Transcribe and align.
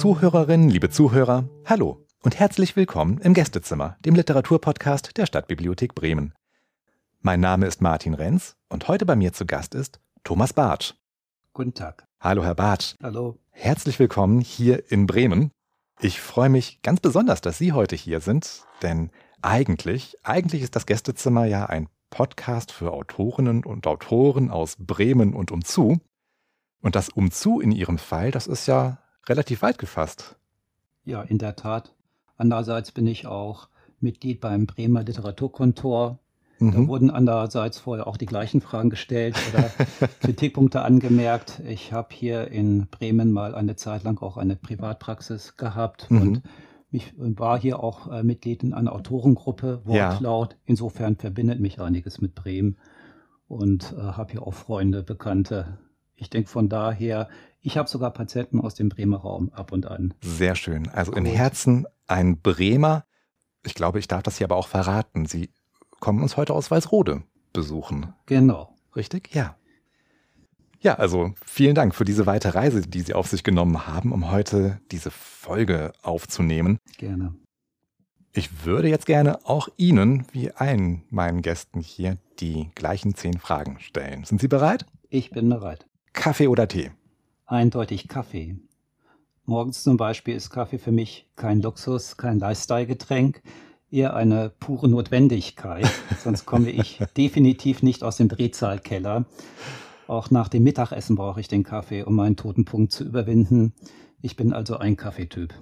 Liebe 0.00 0.14
Zuhörerinnen, 0.14 0.70
liebe 0.70 0.88
Zuhörer, 0.88 1.46
hallo 1.66 2.06
und 2.22 2.38
herzlich 2.38 2.74
willkommen 2.74 3.18
im 3.18 3.34
Gästezimmer, 3.34 3.98
dem 4.02 4.14
Literaturpodcast 4.14 5.14
der 5.18 5.26
Stadtbibliothek 5.26 5.94
Bremen. 5.94 6.32
Mein 7.20 7.40
Name 7.40 7.66
ist 7.66 7.82
Martin 7.82 8.14
Renz 8.14 8.56
und 8.70 8.88
heute 8.88 9.04
bei 9.04 9.14
mir 9.14 9.34
zu 9.34 9.44
Gast 9.44 9.74
ist 9.74 10.00
Thomas 10.24 10.54
Bartsch. 10.54 10.94
Guten 11.52 11.74
Tag. 11.74 12.06
Hallo, 12.18 12.42
Herr 12.42 12.54
Bartsch. 12.54 12.94
Hallo. 13.02 13.36
Herzlich 13.50 13.98
willkommen 13.98 14.40
hier 14.40 14.90
in 14.90 15.06
Bremen. 15.06 15.50
Ich 16.00 16.18
freue 16.22 16.48
mich 16.48 16.80
ganz 16.80 17.00
besonders, 17.00 17.42
dass 17.42 17.58
Sie 17.58 17.74
heute 17.74 17.94
hier 17.94 18.20
sind, 18.20 18.62
denn 18.80 19.10
eigentlich, 19.42 20.16
eigentlich 20.22 20.62
ist 20.62 20.76
das 20.76 20.86
Gästezimmer 20.86 21.44
ja 21.44 21.66
ein 21.66 21.90
Podcast 22.08 22.72
für 22.72 22.94
Autorinnen 22.94 23.66
und 23.66 23.86
Autoren 23.86 24.50
aus 24.50 24.76
Bremen 24.78 25.34
und 25.34 25.50
umzu. 25.50 25.98
Und 26.80 26.94
das 26.94 27.10
umzu 27.10 27.60
in 27.60 27.70
Ihrem 27.70 27.98
Fall, 27.98 28.30
das 28.30 28.46
ist 28.46 28.64
ja 28.64 28.96
relativ 29.28 29.62
weit 29.62 29.78
gefasst. 29.78 30.36
Ja, 31.04 31.22
in 31.22 31.38
der 31.38 31.56
Tat. 31.56 31.94
Andererseits 32.36 32.92
bin 32.92 33.06
ich 33.06 33.26
auch 33.26 33.68
Mitglied 34.00 34.40
beim 34.40 34.66
Bremer 34.66 35.02
Literaturkontor. 35.02 36.18
Mhm. 36.58 36.72
Da 36.72 36.88
wurden 36.88 37.10
andererseits 37.10 37.78
vorher 37.78 38.06
auch 38.06 38.16
die 38.16 38.26
gleichen 38.26 38.60
Fragen 38.60 38.90
gestellt 38.90 39.36
oder 39.52 39.70
Kritikpunkte 40.20 40.82
angemerkt. 40.82 41.60
Ich 41.66 41.92
habe 41.92 42.08
hier 42.12 42.48
in 42.48 42.86
Bremen 42.88 43.32
mal 43.32 43.54
eine 43.54 43.76
Zeit 43.76 44.04
lang 44.04 44.18
auch 44.22 44.36
eine 44.36 44.56
Privatpraxis 44.56 45.56
gehabt 45.56 46.10
mhm. 46.10 46.22
und 46.22 46.42
ich 46.92 47.14
war 47.16 47.58
hier 47.58 47.82
auch 47.82 48.10
äh, 48.10 48.22
Mitglied 48.22 48.62
in 48.62 48.74
einer 48.74 48.92
Autorengruppe, 48.92 49.82
Wortlaut. 49.84 50.52
Ja. 50.52 50.58
Insofern 50.66 51.16
verbindet 51.16 51.60
mich 51.60 51.80
einiges 51.80 52.20
mit 52.20 52.34
Bremen 52.34 52.76
und 53.48 53.94
äh, 53.96 54.00
habe 54.00 54.32
hier 54.32 54.42
auch 54.46 54.54
Freunde, 54.54 55.02
Bekannte. 55.02 55.78
Ich 56.20 56.28
denke 56.28 56.50
von 56.50 56.68
daher, 56.68 57.28
ich 57.62 57.76
habe 57.78 57.88
sogar 57.88 58.10
Patienten 58.12 58.60
aus 58.60 58.74
dem 58.74 58.90
Bremer 58.90 59.18
Raum 59.18 59.50
ab 59.54 59.72
und 59.72 59.86
an. 59.86 60.14
Sehr 60.20 60.54
schön. 60.54 60.88
Also 60.88 61.12
im 61.12 61.24
Herzen 61.24 61.86
ein 62.06 62.40
Bremer. 62.40 63.04
Ich 63.64 63.74
glaube, 63.74 63.98
ich 63.98 64.06
darf 64.06 64.22
das 64.22 64.38
hier 64.38 64.46
aber 64.46 64.56
auch 64.56 64.68
verraten. 64.68 65.26
Sie 65.26 65.50
kommen 65.98 66.22
uns 66.22 66.36
heute 66.36 66.54
aus 66.54 66.70
Weißrode 66.70 67.22
besuchen. 67.52 68.12
Genau. 68.26 68.76
Richtig? 68.94 69.34
Ja. 69.34 69.56
Ja, 70.82 70.94
also 70.94 71.32
vielen 71.44 71.74
Dank 71.74 71.94
für 71.94 72.04
diese 72.04 72.26
weite 72.26 72.54
Reise, 72.54 72.82
die 72.82 73.00
Sie 73.00 73.14
auf 73.14 73.28
sich 73.28 73.44
genommen 73.44 73.86
haben, 73.86 74.12
um 74.12 74.30
heute 74.30 74.80
diese 74.90 75.10
Folge 75.10 75.92
aufzunehmen. 76.02 76.78
Gerne. 76.96 77.34
Ich 78.32 78.64
würde 78.64 78.88
jetzt 78.88 79.06
gerne 79.06 79.44
auch 79.46 79.68
Ihnen, 79.76 80.26
wie 80.32 80.52
allen 80.52 81.02
meinen 81.10 81.42
Gästen 81.42 81.80
hier, 81.80 82.16
die 82.38 82.70
gleichen 82.74 83.14
zehn 83.14 83.38
Fragen 83.38 83.78
stellen. 83.80 84.24
Sind 84.24 84.40
Sie 84.40 84.48
bereit? 84.48 84.86
Ich 85.10 85.30
bin 85.30 85.48
bereit. 85.48 85.86
Kaffee 86.12 86.48
oder 86.48 86.68
Tee? 86.68 86.90
Eindeutig 87.46 88.08
Kaffee. 88.08 88.56
Morgens 89.44 89.82
zum 89.82 89.96
Beispiel 89.96 90.34
ist 90.34 90.50
Kaffee 90.50 90.78
für 90.78 90.92
mich 90.92 91.28
kein 91.36 91.60
Luxus, 91.60 92.16
kein 92.16 92.38
Lifestyle-Getränk, 92.38 93.42
eher 93.90 94.14
eine 94.14 94.50
pure 94.50 94.88
Notwendigkeit. 94.88 95.90
Sonst 96.22 96.46
komme 96.46 96.70
ich 96.70 96.98
definitiv 97.16 97.82
nicht 97.82 98.04
aus 98.04 98.16
dem 98.16 98.28
Drehzahlkeller. 98.28 99.24
Auch 100.06 100.30
nach 100.30 100.48
dem 100.48 100.64
Mittagessen 100.64 101.16
brauche 101.16 101.40
ich 101.40 101.48
den 101.48 101.64
Kaffee, 101.64 102.02
um 102.02 102.16
meinen 102.16 102.36
toten 102.36 102.64
Punkt 102.64 102.92
zu 102.92 103.04
überwinden. 103.04 103.72
Ich 104.20 104.36
bin 104.36 104.52
also 104.52 104.76
ein 104.76 104.96
Kaffeetyp. 104.96 105.54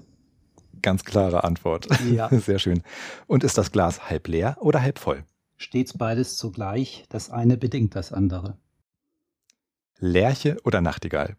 Ganz 0.83 1.05
klare 1.05 1.45
Antwort. 1.45 1.89
Ja. 2.11 2.29
Sehr 2.39 2.59
schön. 2.59 2.83
Und 3.27 3.45
ist 3.45 3.59
das 3.59 3.73
Glas 3.73 4.09
halb 4.09 4.29
leer 4.29 4.57
oder 4.61 4.83
halb 4.83 4.99
voll? 4.99 5.25
Stets 5.57 5.97
beides 5.97 6.37
zugleich. 6.37 7.05
Das 7.09 7.31
eine 7.31 7.57
bedingt 7.57 7.95
das 7.95 8.13
andere. 8.13 8.57
Lerche 10.01 10.57
oder 10.65 10.81
Nachtigall? 10.81 11.37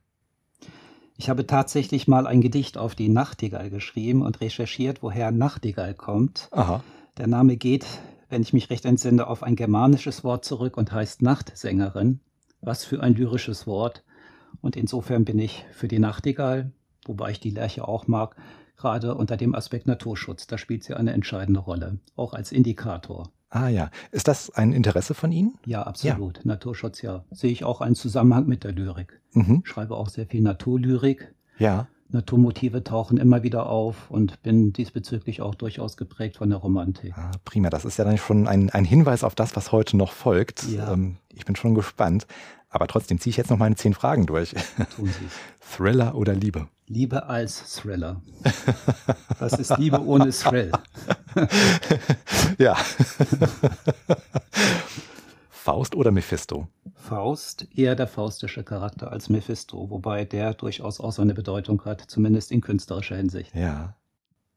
Ich 1.17 1.29
habe 1.29 1.47
tatsächlich 1.47 2.07
mal 2.07 2.27
ein 2.27 2.41
Gedicht 2.41 2.77
auf 2.77 2.93
die 2.93 3.09
Nachtigall 3.09 3.69
geschrieben 3.69 4.21
und 4.21 4.41
recherchiert, 4.41 5.01
woher 5.01 5.31
Nachtigall 5.31 5.93
kommt. 5.93 6.49
Aha. 6.51 6.83
Der 7.17 7.27
Name 7.27 7.57
geht, 7.57 7.85
wenn 8.29 8.41
ich 8.41 8.53
mich 8.53 8.69
recht 8.69 8.85
entsinne, 8.85 9.27
auf 9.27 9.43
ein 9.43 9.55
germanisches 9.55 10.23
Wort 10.23 10.45
zurück 10.45 10.77
und 10.77 10.91
heißt 10.91 11.21
Nachtsängerin. 11.21 12.19
Was 12.61 12.83
für 12.83 13.01
ein 13.01 13.15
lyrisches 13.15 13.65
Wort. 13.65 14.03
Und 14.61 14.75
insofern 14.75 15.23
bin 15.23 15.39
ich 15.39 15.65
für 15.71 15.87
die 15.87 15.99
Nachtigall, 15.99 16.71
wobei 17.05 17.31
ich 17.31 17.39
die 17.39 17.51
Lerche 17.51 17.87
auch 17.87 18.07
mag, 18.07 18.35
gerade 18.75 19.15
unter 19.15 19.37
dem 19.37 19.55
Aspekt 19.55 19.87
Naturschutz. 19.87 20.47
Da 20.47 20.57
spielt 20.57 20.83
sie 20.83 20.95
eine 20.95 21.13
entscheidende 21.13 21.61
Rolle, 21.61 21.99
auch 22.15 22.33
als 22.33 22.51
Indikator. 22.51 23.31
Ah 23.49 23.67
ja, 23.67 23.89
ist 24.11 24.27
das 24.27 24.51
ein 24.51 24.73
Interesse 24.73 25.13
von 25.13 25.31
Ihnen? 25.31 25.57
Ja, 25.65 25.83
absolut. 25.83 26.37
Ja. 26.37 26.43
Naturschutz, 26.45 27.01
ja. 27.01 27.23
Sehe 27.31 27.51
ich 27.51 27.63
auch 27.63 27.81
einen 27.81 27.95
Zusammenhang 27.95 28.45
mit 28.45 28.63
der 28.63 28.73
Lyrik. 28.73 29.21
Mhm. 29.33 29.61
Schreibe 29.65 29.95
auch 29.95 30.09
sehr 30.09 30.27
viel 30.27 30.41
Naturlyrik. 30.41 31.33
Ja. 31.57 31.87
Naturmotive 32.11 32.83
tauchen 32.83 33.17
immer 33.17 33.43
wieder 33.43 33.67
auf 33.67 34.09
und 34.09 34.41
bin 34.41 34.73
diesbezüglich 34.73 35.41
auch 35.41 35.53
durchaus 35.53 35.95
geprägt 35.95 36.37
von 36.37 36.49
der 36.49 36.57
Romantik. 36.57 37.15
Ah, 37.15 37.31
prima, 37.45 37.69
das 37.69 37.85
ist 37.85 37.97
ja 37.97 38.05
dann 38.05 38.17
schon 38.17 38.47
ein, 38.47 38.69
ein 38.71 38.85
Hinweis 38.85 39.23
auf 39.23 39.35
das, 39.35 39.55
was 39.55 39.71
heute 39.71 39.95
noch 39.95 40.11
folgt. 40.11 40.63
Ja. 40.69 40.93
Ähm, 40.93 41.17
ich 41.29 41.45
bin 41.45 41.55
schon 41.55 41.75
gespannt. 41.75 42.25
Aber 42.69 42.87
trotzdem 42.87 43.19
ziehe 43.19 43.31
ich 43.31 43.37
jetzt 43.37 43.49
noch 43.49 43.57
meine 43.57 43.75
zehn 43.75 43.93
Fragen 43.93 44.25
durch. 44.27 44.51
Tun 44.95 45.07
Sie 45.07 45.25
es. 45.25 45.33
Thriller 45.75 46.15
oder 46.15 46.33
Liebe? 46.33 46.67
Liebe 46.87 47.27
als 47.27 47.75
Thriller. 47.75 48.21
Was 49.39 49.53
ist 49.53 49.77
Liebe 49.77 50.03
ohne 50.03 50.31
Thrill? 50.31 50.71
ja. 52.57 52.75
Faust 55.49 55.95
oder 55.95 56.11
Mephisto? 56.11 56.67
Faust, 56.95 57.67
eher 57.75 57.95
der 57.95 58.07
faustische 58.07 58.63
Charakter 58.63 59.11
als 59.11 59.29
Mephisto, 59.29 59.89
wobei 59.89 60.25
der 60.25 60.53
durchaus 60.53 60.99
auch 60.99 61.11
seine 61.11 61.33
Bedeutung 61.33 61.85
hat, 61.85 62.01
zumindest 62.01 62.51
in 62.51 62.61
künstlerischer 62.61 63.17
Hinsicht. 63.17 63.53
Ja. 63.55 63.95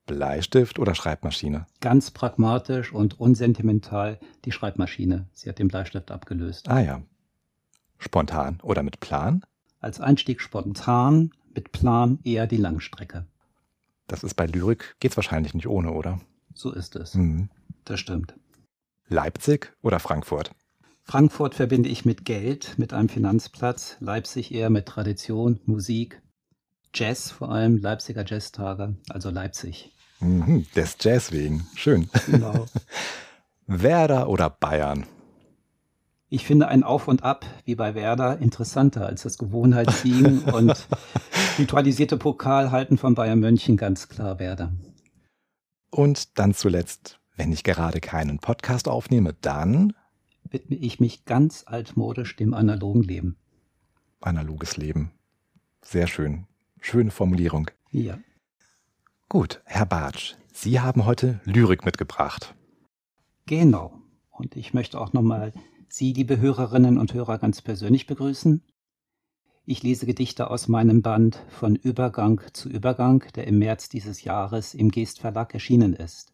Bleistift 0.06 0.78
oder 0.78 0.94
Schreibmaschine? 0.94 1.66
Ganz 1.80 2.10
pragmatisch 2.10 2.92
und 2.92 3.20
unsentimental 3.20 4.18
die 4.44 4.52
Schreibmaschine. 4.52 5.28
Sie 5.32 5.48
hat 5.48 5.58
den 5.58 5.68
Bleistift 5.68 6.10
abgelöst. 6.10 6.68
Ah 6.68 6.80
ja. 6.80 7.02
Spontan 8.02 8.58
oder 8.62 8.82
mit 8.82 9.00
Plan? 9.00 9.44
Als 9.80 10.00
Einstieg 10.00 10.40
spontan, 10.40 11.30
mit 11.54 11.72
Plan 11.72 12.18
eher 12.24 12.46
die 12.46 12.56
Langstrecke. 12.56 13.26
Das 14.06 14.22
ist 14.22 14.34
bei 14.34 14.46
Lyrik, 14.46 14.96
geht's 15.00 15.16
wahrscheinlich 15.16 15.54
nicht 15.54 15.66
ohne, 15.66 15.92
oder? 15.92 16.20
So 16.54 16.72
ist 16.72 16.96
es. 16.96 17.14
Mhm. 17.14 17.48
Das 17.84 18.00
stimmt. 18.00 18.34
Leipzig 19.08 19.72
oder 19.82 20.00
Frankfurt? 20.00 20.52
Frankfurt 21.04 21.54
verbinde 21.54 21.88
ich 21.88 22.04
mit 22.04 22.24
Geld, 22.24 22.78
mit 22.78 22.92
einem 22.92 23.08
Finanzplatz, 23.08 23.96
Leipzig 24.00 24.52
eher 24.52 24.70
mit 24.70 24.86
Tradition, 24.86 25.60
Musik, 25.66 26.22
Jazz 26.94 27.30
vor 27.30 27.50
allem, 27.50 27.78
Leipziger 27.78 28.24
Jazztage, 28.26 28.96
also 29.08 29.30
Leipzig. 29.30 29.92
Mhm, 30.20 30.66
des 30.76 30.96
Jazz 31.00 31.32
wegen. 31.32 31.66
Schön. 31.74 32.08
Genau. 32.26 32.66
Werder 33.66 34.28
oder 34.28 34.50
Bayern? 34.50 35.06
Ich 36.32 36.46
finde 36.46 36.68
ein 36.68 36.82
Auf 36.82 37.08
und 37.08 37.24
Ab 37.24 37.44
wie 37.66 37.74
bei 37.74 37.94
Werder 37.94 38.38
interessanter 38.38 39.04
als 39.04 39.24
das 39.24 39.36
Gewohnheitssiegen 39.36 40.44
und 40.54 40.88
ritualisierte 41.58 42.16
Pokalhalten 42.16 42.96
von 42.96 43.14
Bayern 43.14 43.38
München 43.38 43.76
ganz 43.76 44.08
klar 44.08 44.38
Werder. 44.38 44.72
Und 45.90 46.38
dann 46.38 46.54
zuletzt, 46.54 47.20
wenn 47.36 47.52
ich 47.52 47.64
gerade 47.64 48.00
keinen 48.00 48.38
Podcast 48.38 48.88
aufnehme, 48.88 49.34
dann 49.42 49.92
widme 50.48 50.76
ich 50.76 51.00
mich 51.00 51.26
ganz 51.26 51.64
altmodisch 51.66 52.34
dem 52.34 52.54
analogen 52.54 53.02
Leben. 53.02 53.36
Analoges 54.22 54.78
Leben. 54.78 55.10
Sehr 55.82 56.06
schön. 56.06 56.46
Schöne 56.80 57.10
Formulierung. 57.10 57.70
Ja. 57.90 58.16
Gut, 59.28 59.60
Herr 59.66 59.84
Bartsch, 59.84 60.36
Sie 60.50 60.80
haben 60.80 61.04
heute 61.04 61.40
Lyrik 61.44 61.84
mitgebracht. 61.84 62.54
Genau. 63.44 63.98
Und 64.30 64.56
ich 64.56 64.72
möchte 64.72 64.98
auch 64.98 65.12
nochmal 65.12 65.52
Sie, 65.94 66.14
liebe 66.14 66.40
Hörerinnen 66.40 66.96
und 66.96 67.12
Hörer, 67.12 67.36
ganz 67.36 67.60
persönlich 67.60 68.06
begrüßen. 68.06 68.62
Ich 69.66 69.82
lese 69.82 70.06
Gedichte 70.06 70.48
aus 70.48 70.66
meinem 70.66 71.02
Band 71.02 71.44
Von 71.50 71.76
Übergang 71.76 72.40
zu 72.54 72.70
Übergang, 72.70 73.22
der 73.34 73.46
im 73.46 73.58
März 73.58 73.90
dieses 73.90 74.24
Jahres 74.24 74.72
im 74.72 74.90
Geest 74.90 75.20
Verlag 75.20 75.52
erschienen 75.52 75.92
ist. 75.92 76.32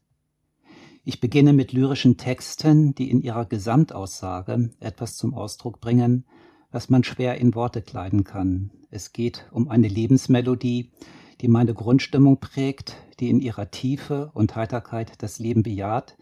Ich 1.03 1.19
beginne 1.19 1.55
mit 1.55 1.73
lyrischen 1.73 2.17
Texten, 2.17 2.95
die 2.95 3.11
in 3.11 3.21
ihrer 3.21 3.47
Gesamtaussage 3.47 4.71
etwas 4.79 5.17
zum 5.17 5.35
Ausdruck 5.35 5.81
bringen, 5.81 6.25
was 6.71 6.89
man 6.89 7.03
schwer 7.03 7.39
in 7.39 7.57
Worte 7.57 7.83
kleiden 7.83 8.23
kann. 8.23 8.71
Es 8.93 9.13
geht 9.13 9.49
um 9.51 9.69
eine 9.69 9.89
Lebensmelodie, 9.89 10.93
die 11.41 11.49
meine 11.49 11.75
Grundstimmung 11.75 12.39
prägt, 12.39 12.95
die 13.19 13.29
in 13.29 13.41
ihrer 13.41 13.73
Tiefe 13.73 14.31
und 14.35 14.55
Heiterkeit 14.55 15.15
das 15.19 15.41
Leben 15.41 15.65
bejaht, 15.65 16.17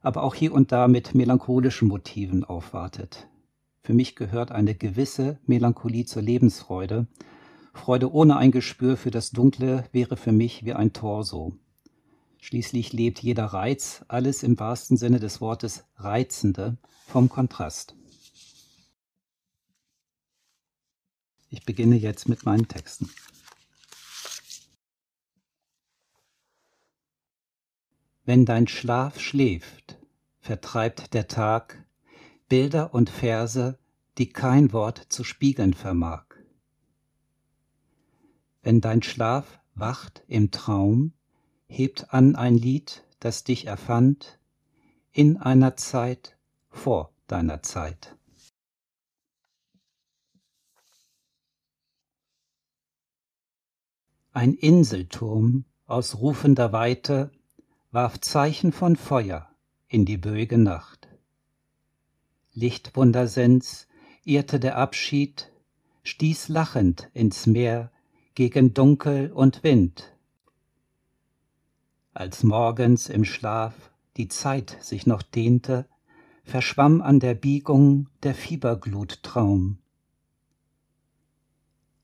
aber 0.00 0.22
auch 0.22 0.34
hier 0.34 0.52
und 0.52 0.72
da 0.72 0.88
mit 0.88 1.14
melancholischen 1.14 1.88
Motiven 1.88 2.44
aufwartet. 2.44 3.28
Für 3.82 3.94
mich 3.94 4.16
gehört 4.16 4.52
eine 4.52 4.74
gewisse 4.74 5.38
Melancholie 5.46 6.04
zur 6.04 6.22
Lebensfreude. 6.22 7.06
Freude 7.72 8.12
ohne 8.12 8.36
ein 8.36 8.50
Gespür 8.50 8.96
für 8.96 9.10
das 9.10 9.30
Dunkle 9.30 9.84
wäre 9.92 10.16
für 10.16 10.32
mich 10.32 10.64
wie 10.64 10.74
ein 10.74 10.92
Torso. 10.92 11.54
Schließlich 12.38 12.92
lebt 12.92 13.20
jeder 13.20 13.46
Reiz, 13.46 14.04
alles 14.08 14.42
im 14.42 14.58
wahrsten 14.58 14.96
Sinne 14.96 15.20
des 15.20 15.40
Wortes 15.40 15.84
Reizende, 15.96 16.78
vom 17.06 17.28
Kontrast. 17.28 17.94
Ich 21.50 21.64
beginne 21.64 21.96
jetzt 21.96 22.28
mit 22.28 22.46
meinen 22.46 22.68
Texten. 22.68 23.10
Wenn 28.30 28.44
dein 28.44 28.68
Schlaf 28.68 29.18
schläft, 29.18 29.98
vertreibt 30.38 31.14
der 31.14 31.26
Tag 31.26 31.84
Bilder 32.48 32.94
und 32.94 33.10
Verse, 33.10 33.76
die 34.18 34.28
kein 34.28 34.72
Wort 34.72 34.98
zu 35.08 35.24
spiegeln 35.24 35.74
vermag. 35.74 36.26
Wenn 38.62 38.80
dein 38.80 39.02
Schlaf 39.02 39.58
wacht 39.74 40.22
im 40.28 40.52
Traum, 40.52 41.12
hebt 41.66 42.14
an 42.14 42.36
ein 42.36 42.56
Lied, 42.56 43.04
das 43.18 43.42
dich 43.42 43.66
erfand, 43.66 44.38
in 45.10 45.36
einer 45.36 45.74
Zeit 45.74 46.38
vor 46.68 47.12
deiner 47.26 47.64
Zeit. 47.64 48.16
Ein 54.30 54.54
Inselturm 54.54 55.64
aus 55.86 56.18
rufender 56.20 56.72
Weite 56.72 57.32
warf 57.92 58.20
Zeichen 58.20 58.70
von 58.70 58.94
Feuer 58.94 59.48
in 59.88 60.04
die 60.04 60.16
böige 60.16 60.58
Nacht. 60.58 61.08
Lichtwundersens 62.52 63.88
irrte 64.24 64.60
der 64.60 64.76
Abschied, 64.76 65.50
stieß 66.04 66.48
lachend 66.48 67.10
ins 67.14 67.46
Meer 67.46 67.90
gegen 68.34 68.74
Dunkel 68.74 69.32
und 69.32 69.64
Wind. 69.64 70.16
Als 72.14 72.44
morgens 72.44 73.08
im 73.08 73.24
Schlaf 73.24 73.90
die 74.16 74.28
Zeit 74.28 74.76
sich 74.80 75.06
noch 75.06 75.22
dehnte, 75.22 75.88
verschwamm 76.44 77.02
an 77.02 77.18
der 77.18 77.34
Biegung 77.34 78.08
der 78.22 78.36
Fieberglut 78.36 79.24
Traum. 79.24 79.78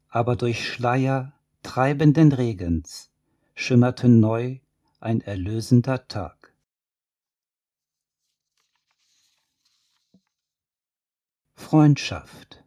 Aber 0.09 0.35
durch 0.35 0.69
Schleier 0.69 1.33
treibenden 1.63 2.33
Regens 2.33 3.11
schimmerte 3.55 4.09
neu 4.09 4.59
ein 5.01 5.21
erlösender 5.21 6.09
Tag. 6.09 6.55
Freundschaft. 11.55 12.65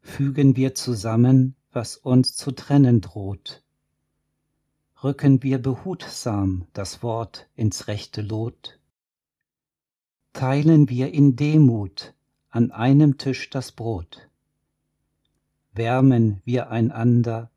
Fügen 0.00 0.54
wir 0.56 0.74
zusammen, 0.74 1.56
was 1.72 1.96
uns 1.96 2.36
zu 2.36 2.52
trennen 2.52 3.00
droht. 3.00 3.62
Rücken 5.02 5.42
wir 5.42 5.58
behutsam 5.58 6.66
das 6.72 7.02
Wort 7.02 7.48
ins 7.56 7.88
rechte 7.88 8.22
Lot. 8.22 8.78
Teilen 10.32 10.88
wir 10.88 11.12
in 11.12 11.36
Demut 11.36 12.14
an 12.50 12.70
einem 12.70 13.18
Tisch 13.18 13.50
das 13.50 13.72
Brot. 13.72 14.28
Wärmen 15.72 16.40
wir 16.44 16.70
einander 16.70 17.50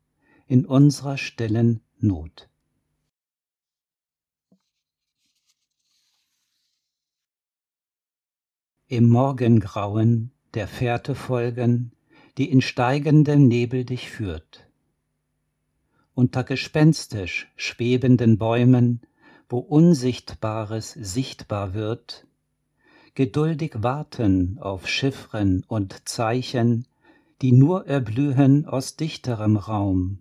in 0.46 0.66
unserer 0.66 1.18
stillen 1.18 1.80
Not. 1.98 2.48
Im 8.90 9.06
Morgengrauen 9.10 10.30
der 10.54 10.66
Fährte 10.66 11.14
folgen, 11.14 11.92
die 12.38 12.50
in 12.50 12.62
steigendem 12.62 13.46
Nebel 13.46 13.84
dich 13.84 14.10
führt. 14.10 14.66
Unter 16.14 16.42
gespenstisch 16.42 17.52
schwebenden 17.54 18.38
Bäumen, 18.38 19.02
wo 19.50 19.58
Unsichtbares 19.58 20.92
sichtbar 20.92 21.74
wird, 21.74 22.26
geduldig 23.14 23.74
warten 23.74 24.56
auf 24.58 24.88
Chiffren 24.88 25.64
und 25.68 26.08
Zeichen, 26.08 26.86
die 27.42 27.52
nur 27.52 27.86
erblühen 27.86 28.64
aus 28.64 28.96
dichterem 28.96 29.58
Raum, 29.58 30.20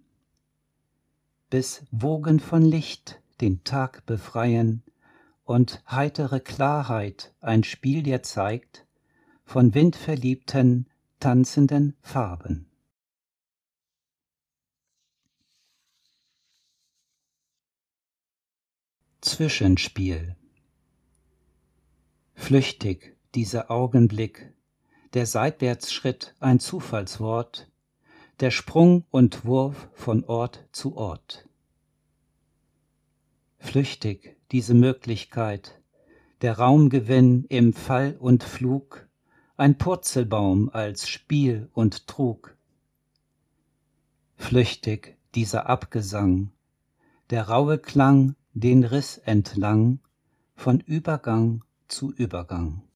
bis 1.50 1.86
Wogen 1.92 2.42
von 2.42 2.64
Licht 2.64 3.22
den 3.40 3.64
Tag 3.64 4.06
befreien 4.06 4.84
und 5.48 5.82
heitere 5.90 6.42
Klarheit 6.42 7.34
ein 7.40 7.64
Spiel 7.64 8.04
dir 8.04 8.22
zeigt 8.22 8.86
von 9.46 9.74
windverliebten, 9.74 10.90
tanzenden 11.22 11.96
Farben. 12.02 12.70
Zwischenspiel 19.22 20.36
Flüchtig 22.34 23.18
dieser 23.34 23.72
Augenblick, 23.72 24.54
der 25.14 25.26
Seitwärtsschritt 25.26 26.36
ein 26.42 26.60
Zufallswort, 26.60 27.72
der 28.42 28.52
Sprung 28.52 29.06
und 29.12 29.46
Wurf 29.46 29.88
von 29.94 30.26
Ort 30.26 30.68
zu 30.74 30.98
Ort. 30.98 31.48
Flüchtig 33.60 34.37
diese 34.52 34.74
Möglichkeit, 34.74 35.82
der 36.42 36.58
Raumgewinn 36.58 37.46
im 37.50 37.74
Fall 37.74 38.16
und 38.20 38.44
Flug, 38.44 39.08
ein 39.58 39.78
Purzelbaum 39.78 40.70
als 40.70 41.10
Spiel 41.10 41.70
und 41.74 42.08
Trug. 42.08 42.56
Flüchtig 44.36 45.18
dieser 45.36 45.68
Abgesang, 45.68 46.52
der 47.30 47.50
raue 47.50 47.80
Klang 47.80 48.36
den 48.54 48.84
Riss 48.84 49.18
entlang, 49.18 50.00
von 50.56 50.80
Übergang 50.80 51.64
zu 51.88 52.12
Übergang. 52.14 52.87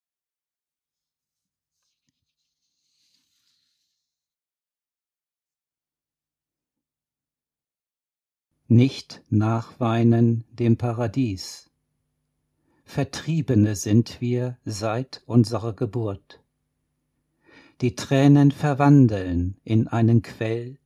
Nicht 8.72 9.22
nachweinen 9.30 10.46
dem 10.54 10.78
Paradies. 10.78 11.70
Vertriebene 12.86 13.76
sind 13.76 14.22
wir 14.22 14.58
seit 14.64 15.24
unserer 15.26 15.74
Geburt. 15.74 16.42
Die 17.82 17.96
Tränen 17.96 18.52
verwandeln 18.52 19.58
in 19.66 19.90
einen 19.90 20.22
Quell 20.22 20.78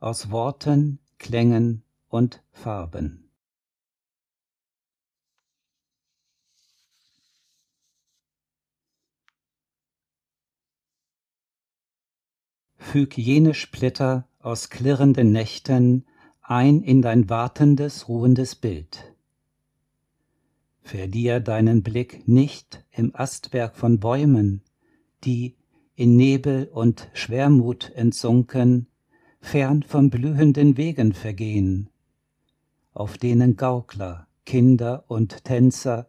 aus 0.00 0.30
Worten, 0.30 0.98
Klängen 1.18 1.82
und 2.08 2.42
Farben. 2.52 3.28
Füg 12.78 13.18
jene 13.18 13.52
Splitter 13.52 14.26
aus 14.40 14.70
klirrenden 14.70 15.32
Nächten 15.32 16.06
ein 16.50 16.80
in 16.80 17.02
dein 17.02 17.28
wartendes, 17.28 18.08
ruhendes 18.08 18.54
Bild. 18.54 19.12
Verlier 20.80 21.40
deinen 21.40 21.82
Blick 21.82 22.26
nicht 22.26 22.84
im 22.90 23.14
Astwerk 23.14 23.76
von 23.76 24.00
Bäumen, 24.00 24.62
die 25.24 25.56
in 25.94 26.16
Nebel 26.16 26.70
und 26.72 27.10
Schwermut 27.12 27.92
entsunken, 27.94 28.86
fern 29.40 29.82
von 29.82 30.08
blühenden 30.08 30.78
Wegen 30.78 31.12
vergehen, 31.12 31.90
auf 32.94 33.18
denen 33.18 33.56
Gaukler, 33.56 34.26
Kinder 34.46 35.04
und 35.08 35.44
Tänzer 35.44 36.08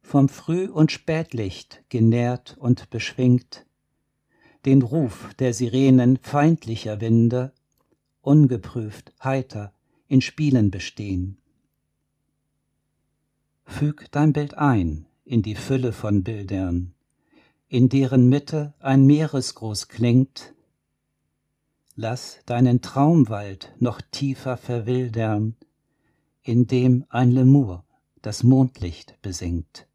vom 0.00 0.30
Früh- 0.30 0.70
und 0.70 0.90
Spätlicht 0.90 1.84
genährt 1.90 2.56
und 2.58 2.88
beschwingt, 2.88 3.66
den 4.64 4.80
Ruf 4.80 5.34
der 5.34 5.52
Sirenen 5.52 6.16
feindlicher 6.22 7.02
Winde 7.02 7.52
ungeprüft, 8.26 9.12
heiter, 9.22 9.72
in 10.08 10.20
Spielen 10.20 10.70
bestehen. 10.70 11.38
Füg 13.64 14.06
dein 14.10 14.32
Bild 14.32 14.54
ein 14.54 15.06
in 15.24 15.42
die 15.42 15.54
Fülle 15.54 15.92
von 15.92 16.22
Bildern, 16.22 16.94
in 17.68 17.88
deren 17.88 18.28
Mitte 18.28 18.74
ein 18.78 19.06
Meeresgruß 19.06 19.88
klingt. 19.88 20.54
Lass 21.94 22.40
deinen 22.46 22.80
Traumwald 22.80 23.72
noch 23.78 24.00
tiefer 24.00 24.56
verwildern, 24.56 25.56
in 26.42 26.66
dem 26.66 27.04
ein 27.08 27.30
Lemur 27.30 27.84
das 28.22 28.42
Mondlicht 28.42 29.20
besingt. 29.22 29.85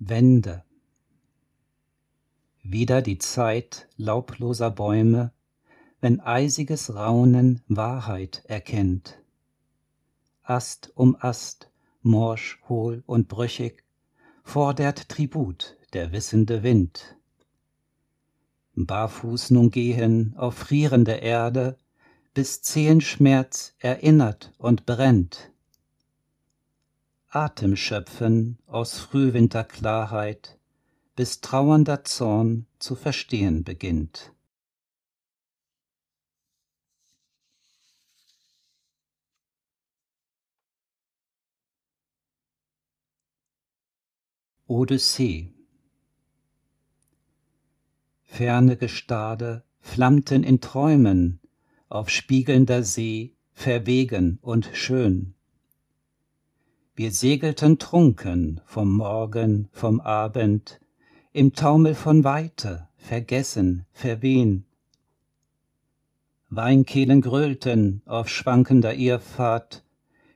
Wende. 0.00 0.62
Wieder 2.62 3.02
die 3.02 3.18
Zeit 3.18 3.88
laubloser 3.96 4.70
Bäume, 4.70 5.32
wenn 6.00 6.20
eisiges 6.20 6.94
Raunen 6.94 7.62
Wahrheit 7.66 8.44
erkennt. 8.46 9.20
Ast 10.44 10.92
um 10.94 11.16
Ast, 11.18 11.70
morsch, 12.02 12.60
hohl 12.68 13.02
und 13.06 13.26
brüchig, 13.26 13.82
fordert 14.44 15.08
Tribut 15.08 15.76
der 15.92 16.12
wissende 16.12 16.62
Wind. 16.62 17.16
Barfuß 18.76 19.50
nun 19.50 19.72
gehen 19.72 20.34
auf 20.36 20.54
frierende 20.54 21.14
Erde, 21.14 21.76
bis 22.34 22.62
Zehenschmerz 22.62 23.74
erinnert 23.80 24.52
und 24.58 24.86
brennt. 24.86 25.50
Atem 27.30 27.76
schöpfen 27.76 28.58
aus 28.66 28.98
Frühwinterklarheit, 28.98 30.58
bis 31.14 31.42
trauernder 31.42 32.02
Zorn 32.04 32.66
zu 32.78 32.94
verstehen 32.94 33.64
beginnt. 33.64 34.32
Odyssee 44.66 45.52
Ferne 48.24 48.78
Gestade 48.78 49.64
flammten 49.80 50.44
in 50.44 50.62
Träumen 50.62 51.40
auf 51.88 52.08
spiegelnder 52.08 52.82
See 52.84 53.34
verwegen 53.52 54.38
und 54.40 54.70
schön. 54.72 55.37
Wir 56.98 57.12
segelten 57.12 57.78
trunken 57.78 58.60
vom 58.66 58.90
Morgen, 58.90 59.68
vom 59.70 60.00
Abend, 60.00 60.80
im 61.32 61.52
Taumel 61.52 61.94
von 61.94 62.24
Weite, 62.24 62.88
vergessen, 62.96 63.86
verwehn. 63.92 64.64
Weinkehlen 66.50 67.20
grölten 67.20 68.02
auf 68.04 68.28
schwankender 68.28 68.94
Irrfahrt, 68.94 69.84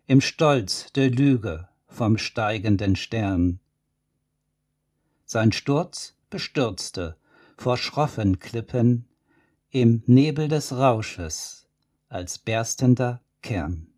im 0.06 0.20
Stolz 0.20 0.92
der 0.92 1.10
Lüge 1.10 1.66
vom 1.88 2.16
steigenden 2.16 2.94
Stern. 2.94 3.58
Sein 5.24 5.50
Sturz 5.50 6.14
bestürzte 6.30 7.16
vor 7.56 7.76
schroffen 7.76 8.38
Klippen 8.38 9.08
im 9.70 10.04
Nebel 10.06 10.46
des 10.46 10.70
Rausches 10.70 11.66
als 12.08 12.38
berstender 12.38 13.20
Kern. 13.42 13.91